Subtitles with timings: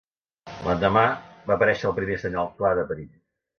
[0.67, 1.03] L'endemà,
[1.51, 3.15] va aparèixer el primer senyal clar de perill.